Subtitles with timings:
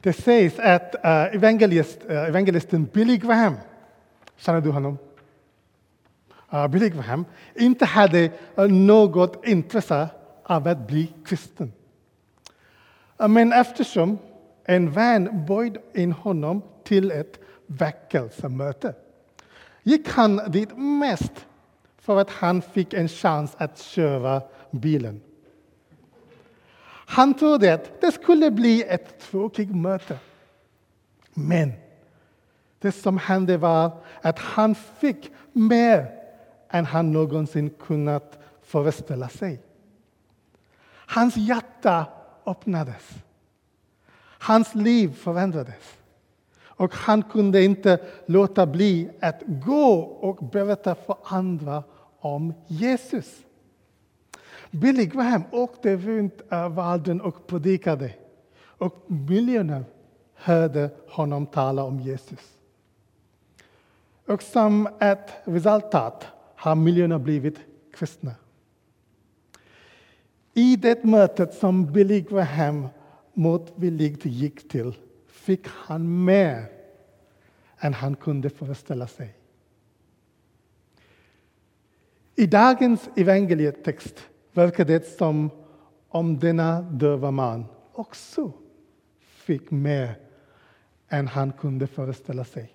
[0.00, 3.54] Det sägs att eh, evangelist, eh, evangelisten Billy Graham,
[4.36, 4.98] känner du honom?
[6.52, 7.24] Eh, Billy Graham
[7.54, 8.30] inte hade
[8.68, 10.08] något intresse
[10.42, 11.72] av att bli kristen.
[13.16, 14.18] Men eftersom
[14.64, 18.94] en vän bjöd in honom till ett väckelsemöte
[19.82, 21.46] gick han dit mest
[21.98, 25.20] för att han fick en chans att köra bilen.
[27.10, 30.18] Han trodde att det skulle bli ett tråkigt möte.
[31.34, 31.72] Men
[32.78, 33.90] det som hände var
[34.22, 36.10] att han fick mer
[36.70, 39.60] än han någonsin kunnat föreställa sig.
[40.90, 42.06] Hans hjärta
[42.46, 43.14] öppnades.
[44.38, 45.98] Hans liv förändrades.
[46.60, 51.82] Och han kunde inte låta bli att gå och berätta för andra
[52.20, 53.26] om Jesus.
[54.70, 58.14] Billy Graham åkte runt eh, världen och predikade.
[58.60, 59.84] Och miljoner
[60.34, 62.58] hörde honom tala om Jesus.
[64.26, 67.58] Och som ett resultat har miljoner blivit
[67.92, 68.34] kristna.
[70.54, 72.88] I det mötet som Billy Graham
[73.34, 74.94] motvilligt gick till
[75.26, 76.64] fick han mer
[77.78, 79.34] än han kunde föreställa sig.
[82.34, 84.28] I dagens evangelietext
[84.58, 85.50] verkar det som
[86.08, 88.52] om denna döva man också
[89.20, 90.14] fick mer
[91.08, 92.72] än han kunde föreställa sig.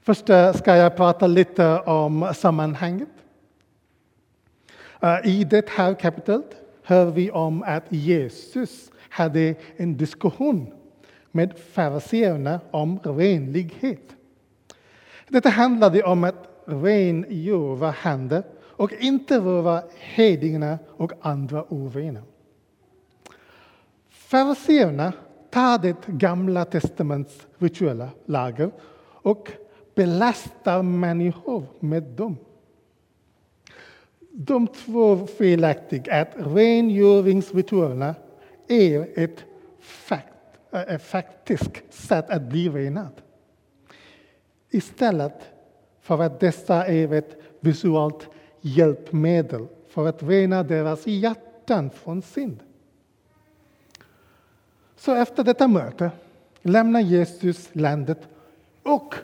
[0.00, 3.08] Först eh, ska jag prata lite om sammanhanget.
[5.00, 10.72] Eh, I det här kapitlet hör vi om att Jesus hade en diskussion
[11.30, 14.16] med fariseerna om renlighet.
[15.28, 18.42] Detta handlade om att rengöra händer
[18.80, 22.22] och inte röra hedningarna och andra ovänner.
[24.08, 25.12] Fariséerna
[25.50, 28.70] tar det gamla testamentets rituella lagar
[29.22, 29.50] och
[29.94, 32.36] belastar människor med dem.
[34.32, 38.14] De tror felaktigt att rengöringsritualerna
[38.68, 39.44] är ett,
[39.80, 40.34] fakt,
[40.72, 43.12] ett faktiskt sätt att bli renad.
[44.70, 45.50] Istället
[46.00, 48.28] för att dessa är ett visuellt
[48.60, 52.60] hjälpmedel för att rena deras hjärtan från synd.
[54.96, 56.10] Så efter detta möte
[56.62, 58.28] lämnar Jesus landet
[58.82, 59.14] och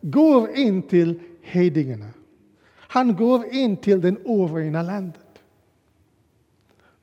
[0.00, 2.10] går in till hedningarna.
[2.76, 5.20] Han går in till det orena landet.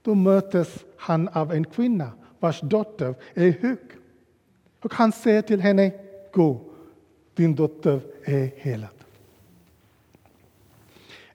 [0.01, 3.77] Då mötes han av en kvinna vars dotter är hög
[4.81, 5.91] Och han säger till henne,
[6.31, 6.61] gå,
[7.35, 9.00] din dotter är helad.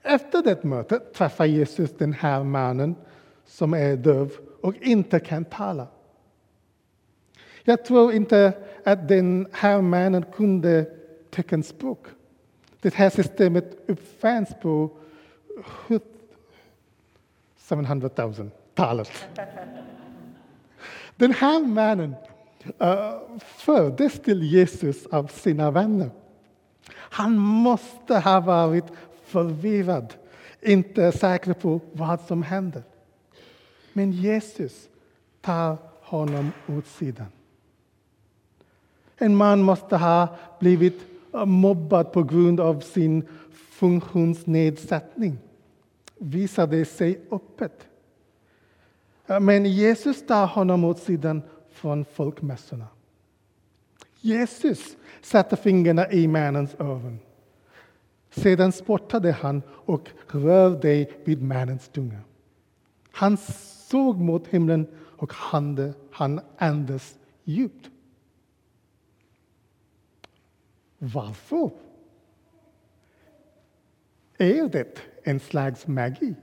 [0.07, 2.95] Efter det mötet träffar Jesus den här mannen
[3.45, 5.87] som är döv och inte kan tala.
[7.65, 8.53] Jag tror inte
[8.85, 10.87] att den här mannen kunde
[11.31, 12.07] teckenspråk.
[12.81, 14.91] Det här systemet uppfanns på
[17.69, 19.11] 700-talet.
[21.17, 22.15] Den här mannen
[22.79, 26.11] eh, uh, fördes till Jesus av sina vänner.
[26.95, 28.85] Han måste ha varit
[29.27, 30.15] förvirrad,
[30.61, 32.83] inte säker på vad som händer.
[33.93, 34.89] Men Jesus
[35.41, 37.27] tar honom åt sidan.
[39.17, 41.01] En man måste ha blivit
[41.33, 45.39] mobbad på grund av sin funktionsnedsättning.
[46.19, 47.87] Visade sig öppet.
[49.41, 51.43] Men Jesus tar honom åt sidan
[51.73, 52.87] från folkmässorna.
[54.21, 57.19] Jesus sätter fingrarna i mannens öron.
[58.37, 62.21] Sedan spottade han och rörde vid mannens tunga.
[63.11, 63.37] Han
[63.89, 64.87] såg mot himlen
[65.17, 67.91] och han, han andades djupt.
[70.99, 71.71] Varför?
[74.39, 76.35] Är det en slags magi?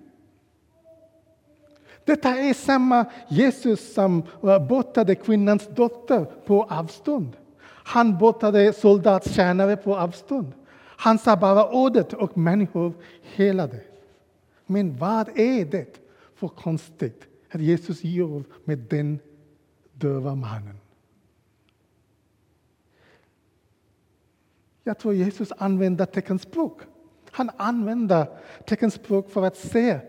[2.05, 7.37] Detta är samma Jesus som eh, botade kvinnans dotter på avstånd.
[7.85, 10.53] Han botade soldatstjänare på avstånd.
[10.97, 13.81] Han sa bara ordet och människor helade.
[14.65, 15.99] Men vad är det
[16.35, 19.19] för konstigt att Jesus gör med den
[19.93, 20.77] döva mannen?
[24.83, 26.81] Jag tror Jesus använder teckenspråk.
[27.31, 28.27] Han använder
[28.65, 30.01] teckenspråk för att säga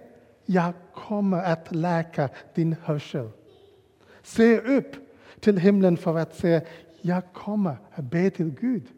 [0.47, 3.31] jag kommer att läka din hörsel.
[4.23, 4.97] Se upp
[5.41, 6.63] till himlen för att säga
[7.01, 8.89] jag kommer att be till Gud.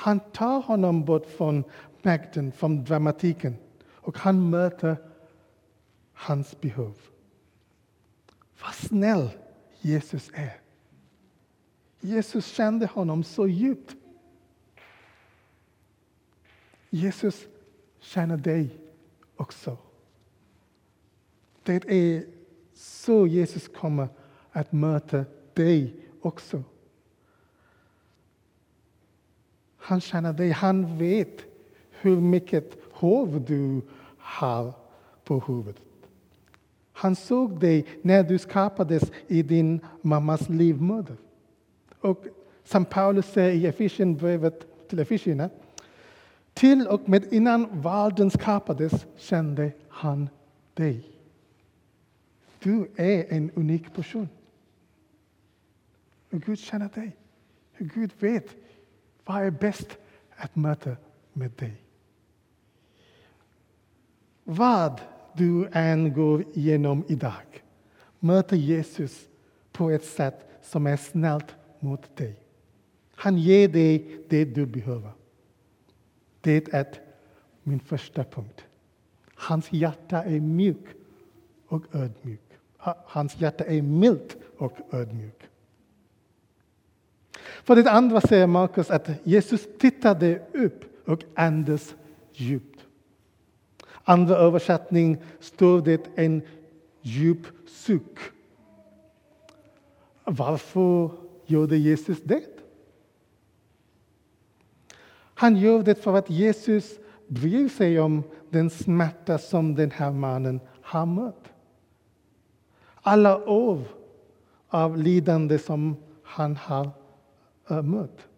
[0.00, 1.64] Han tar honom bort från
[2.02, 3.56] makten, från dramatiken
[3.90, 4.96] och han möter
[6.12, 6.98] hans behov.
[8.62, 9.30] Vad snäll
[9.80, 10.60] Jesus är.
[12.00, 13.96] Jesus kände honom så djupt.
[16.90, 17.46] Jesus
[17.98, 18.78] känner dig
[19.36, 19.76] också.
[21.62, 22.24] Det är
[22.74, 24.08] så Jesus kommer
[24.50, 25.24] att möta
[25.54, 26.64] dig också.
[29.90, 31.44] Han känner dig, han vet
[31.90, 33.82] hur mycket hår du
[34.18, 34.72] har
[35.24, 35.82] på huvudet.
[36.92, 41.16] Han såg dig när du skapades i din mammas livmoder.
[42.00, 42.24] Och
[42.64, 45.50] som Paulus säger i Efesierbrevet till Efesierna,
[46.54, 50.28] till och med innan världen skapades kände han
[50.74, 51.10] dig.
[52.58, 54.28] Du är en unik person.
[56.30, 57.16] Och Gud känner dig.
[57.80, 58.56] Och Gud vet
[59.30, 59.98] vad är bäst
[60.36, 60.96] att möta
[61.32, 61.82] med dig.
[64.44, 65.00] Vad
[65.32, 67.62] du än går igenom idag,
[68.18, 69.28] möter Jesus
[69.72, 72.36] på ett sätt som är snällt mot dig.
[73.14, 75.12] Han ger dig det du behöver.
[76.40, 76.86] Det är
[77.62, 78.64] min första punkt.
[79.34, 80.86] Hans hjärta är mjuk
[81.66, 82.48] och ödmjuk.
[83.06, 85.49] Hans hjärta är milt och ödmjuk.
[87.64, 91.94] För det andra säger Markus att Jesus tittade upp och andades
[92.32, 92.80] djupt.
[94.04, 96.42] Andra översättning står det en
[97.02, 98.18] djup suck.
[100.24, 101.10] Varför
[101.46, 102.44] gjorde Jesus det?
[105.34, 110.60] Han gör det för att Jesus bryr sig om den smärta som den här mannen
[110.82, 111.52] har mött.
[112.94, 113.82] Alla år
[114.68, 116.90] av lidande som han har
[117.70, 118.28] mött.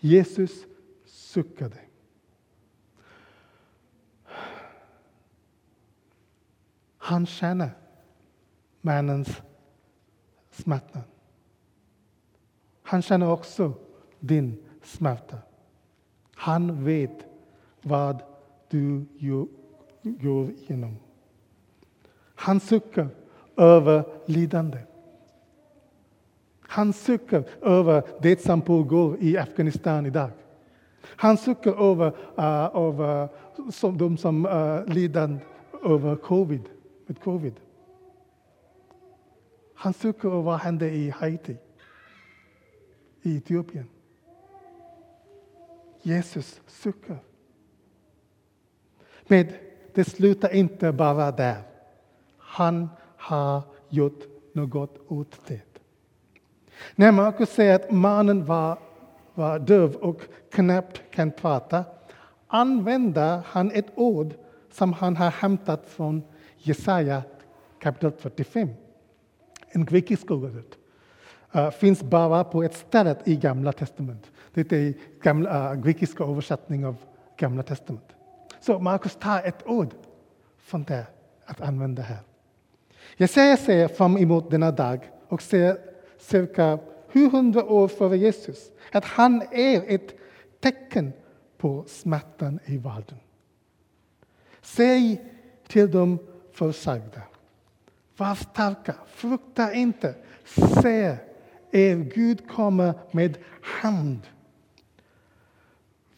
[0.00, 0.66] Jesus
[1.04, 1.78] suckade.
[6.98, 7.70] Han känner
[8.80, 9.42] mannens
[10.50, 11.00] smärta.
[12.82, 13.72] Han känner också
[14.20, 15.38] din smärta.
[16.34, 17.26] Han vet
[17.82, 18.22] vad
[18.68, 19.04] du
[20.02, 20.96] går igenom.
[22.34, 23.08] Han suckar
[23.56, 24.78] över lidande.
[26.74, 30.30] Han suckar över det som pågår i Afghanistan idag.
[31.02, 32.06] Han suckar över,
[32.38, 33.28] uh, över
[33.70, 35.38] som, de som uh, lider
[35.84, 36.68] över covid,
[37.06, 37.54] med covid.
[39.74, 41.56] Han suckar över vad hände i Haiti,
[43.22, 43.88] i Etiopien.
[46.02, 47.18] Jesus suckar.
[49.26, 49.46] Men
[49.94, 51.62] det slutar inte bara där.
[52.38, 54.22] Han har gjort
[54.52, 55.73] något åt det.
[56.94, 58.78] När Markus säger att mannen var,
[59.34, 61.84] var döv och knappt kan prata
[62.46, 64.34] använder han ett ord
[64.72, 66.22] som han har hämtat från
[66.56, 67.22] Jesaja
[67.78, 68.68] kapitel 45.
[69.68, 70.78] En grekisk ordet.
[71.56, 74.30] Uh, finns bara på ett ställe i Gamla testamentet.
[74.54, 76.96] Det är gamla, uh, grekiska översättning av
[77.36, 78.16] Gamla testamentet.
[78.60, 79.94] Så Markus tar ett ord
[80.58, 81.06] från det
[81.44, 82.18] att använda här.
[83.16, 85.76] Jesaja säger fram emot denna dag och säger
[86.18, 86.78] cirka
[87.08, 90.14] 700 år före Jesus att han är ett
[90.60, 91.12] tecken
[91.56, 93.18] på smärtan i världen.
[94.62, 95.22] Säg
[95.66, 96.18] till de
[96.52, 97.22] försagda,
[98.16, 100.14] var starka, frukta inte.
[100.82, 101.16] Se,
[101.70, 104.20] er Gud kommer med hand.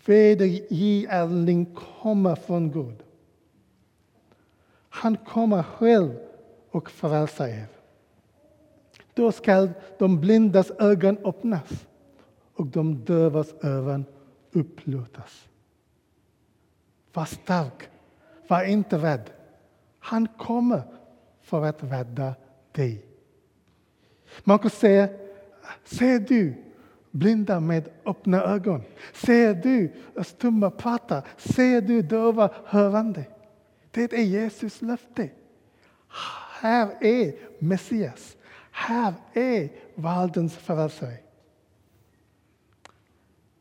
[0.07, 3.03] Vedergärning kommer från Gud.
[4.89, 6.19] Han kommer själv
[6.71, 7.76] och frälsa er.
[9.17, 11.87] Då skall de blindas ögon öppnas
[12.55, 14.05] och de dövas öron
[14.53, 15.49] upplåtas.
[17.13, 17.89] Var stark,
[18.49, 19.31] var inte rädd.
[19.99, 20.83] Han kommer
[21.41, 22.35] för att rädda
[22.73, 23.05] dig.
[24.45, 25.19] Markus säger,
[25.85, 26.55] ser du
[27.11, 28.83] blinda med öppna ögon?
[29.13, 29.93] Ser du
[30.25, 31.23] stumma prata?
[31.37, 33.25] Ser du döva hörande?
[33.91, 35.31] Det är Jesus löfte.
[36.61, 38.36] Här är Messias.
[38.79, 41.17] Här är världens frälsare.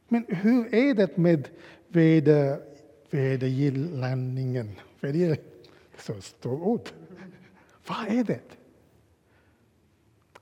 [0.08, 1.50] Men hur är det med
[1.88, 2.62] veder,
[3.10, 4.72] vedergillningen?
[5.00, 5.38] Veder,
[5.98, 6.90] så stort ord.
[7.88, 8.42] Vad är det?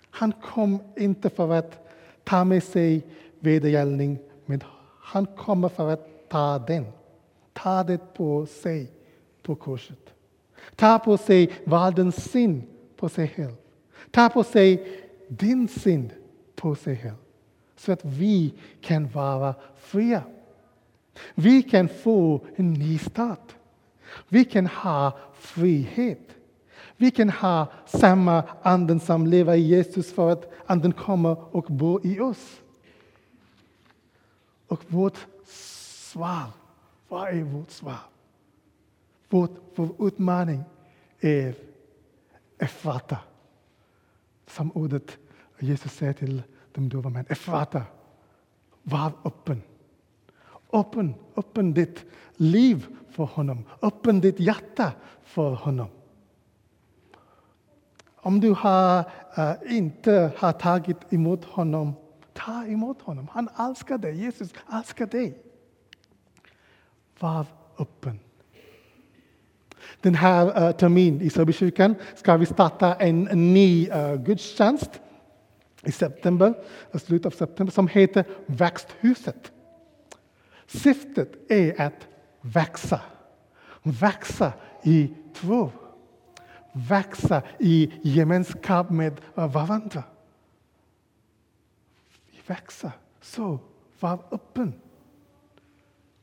[0.10, 1.88] Han kom inte för att
[2.24, 3.06] ta med sig
[3.40, 4.64] vedergällning, men
[5.02, 6.86] han kommer för att ta den.
[7.54, 8.92] Ta det på sig
[9.42, 10.14] på korset.
[10.76, 12.64] Ta på sig världens synd
[12.96, 13.63] på sig själv.
[14.14, 16.14] Ta på sig din synd
[16.56, 17.16] på sig själv.
[17.76, 20.24] Så att vi kan vara fria.
[21.36, 23.56] Vi kan få en ny start.
[24.30, 26.36] Vi kan ha frihet.
[26.98, 32.06] Vi kan ha samma anden som lever i Jesus för att anden kommer och bor
[32.06, 32.62] i oss.
[34.68, 36.46] Och vårt svar,
[37.08, 38.00] vad är vårt svar?
[39.30, 40.64] Vårt, vår utmaning
[41.20, 41.56] är
[42.60, 43.18] att fatta
[44.48, 45.18] som ordet
[45.60, 47.26] Jesus säger till de döva män.
[47.30, 47.84] Efrata,
[48.84, 49.62] var öppen.
[50.74, 53.66] Öppen, öppen ditt liv för honom.
[53.82, 54.92] Öppen ditt hjärta
[55.24, 55.88] för honom.
[58.16, 61.94] Om du har, äh, inte har tagit emot honom,
[62.34, 63.28] ta emot honom.
[63.32, 64.16] Han älskar dig.
[64.16, 65.44] Jesus älskar dig.
[67.20, 67.46] Var
[67.80, 68.20] öppen.
[70.02, 73.24] Den här eh, uh, terminen i Sörbykyrkan ska vi starta en,
[73.54, 75.02] ny uh, gudstjänst
[75.84, 76.54] i september,
[76.94, 79.52] i slutet av september, som heter Växthuset.
[80.68, 82.08] Syftet är att
[82.42, 83.02] växa.
[83.84, 85.72] Växa i tro.
[86.72, 90.04] Växa i gemenskap med eh, varandra.
[92.48, 92.92] Växa.
[93.22, 93.60] Så,
[94.00, 94.74] var öppen.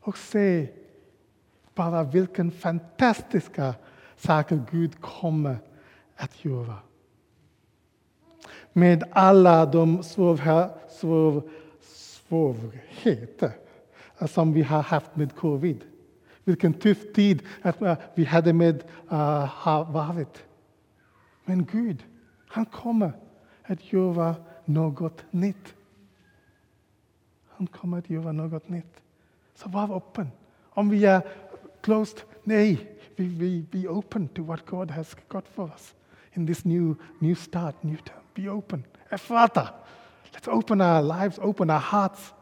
[0.01, 0.69] Och se
[1.75, 3.75] bara vilken fantastiska
[4.17, 5.59] saker Gud kommer
[6.17, 6.77] att göra.
[8.73, 10.03] Med alla de
[12.33, 13.53] svårigheter
[14.29, 15.85] som vi har haft med covid.
[16.45, 20.45] Vilken tuff tid att eh, vi hade med eh, uh, har varit.
[21.45, 22.05] Men Gud,
[22.49, 23.13] han kommer
[23.63, 24.35] att göra
[24.65, 25.75] något nytt.
[27.49, 29.03] Han kommer att göra något nytt.
[29.55, 30.29] Så var öppen.
[30.71, 31.23] Om vi är
[31.83, 32.79] closed, Nay,
[33.19, 35.95] we, vi be open to what God has got for us
[36.35, 38.21] in this new, new start, new term.
[38.35, 38.85] Be open.
[39.11, 39.73] Eh, Father,
[40.33, 42.33] let's open our lives, open our hearts.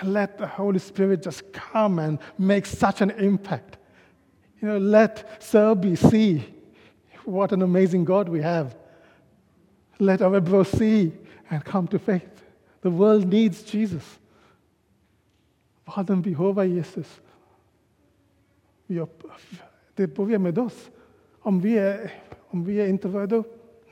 [0.00, 3.78] And let the Holy Spirit just come and make such an impact.
[4.60, 6.44] You know, let Selby see
[7.24, 8.76] what an amazing God we have.
[9.98, 11.12] Let our bro see
[11.50, 12.44] and come to faith.
[12.82, 14.04] The world needs Jesus.
[15.84, 17.20] Vad den behöver Jesus.
[19.94, 20.90] Det börjar med oss.
[21.38, 22.12] Om vi är,
[22.48, 23.44] om vi är redo,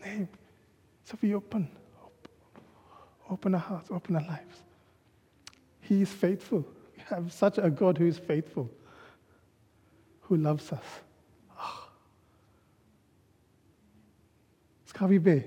[0.03, 0.27] nej,
[1.05, 1.67] så vi open.
[3.29, 4.65] Open our hearts, open our lives.
[5.81, 6.63] He is faithful.
[6.95, 8.69] We have such a God who is faithful,
[10.21, 11.03] who loves us.
[11.51, 11.89] Oh.
[14.85, 15.43] Ska vi be?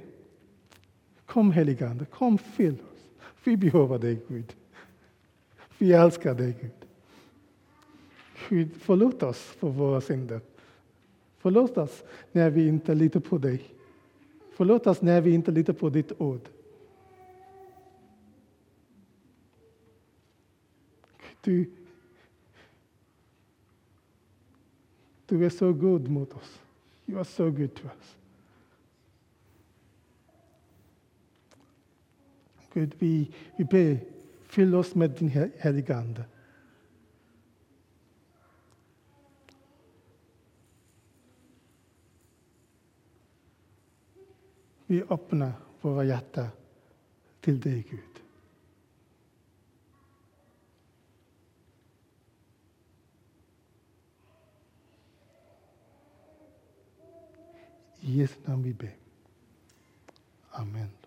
[1.26, 3.10] Kom heligande, kom fyll oss.
[3.44, 4.56] Vi behöver dig Gud.
[5.78, 6.79] Vi älskar dig Gud.
[8.50, 10.42] Gud, förlåt oss för våra synder.
[11.38, 13.64] Förlåt oss när vi inte litar på dig.
[14.52, 16.50] Förlåt oss när vi inte litar på ditt ord.
[21.42, 21.72] Du,
[25.26, 26.62] du är så god mot oss.
[27.06, 28.16] You are so good to us.
[32.74, 34.00] Gud, vi, vi ber,
[34.44, 36.26] fyll oss med din heliga Ande.
[44.90, 46.48] Vi öppnar våra hjärtan
[47.42, 48.24] till dig, Gud.
[58.00, 58.96] I Jesu namn vi ber.
[60.50, 60.99] Amen.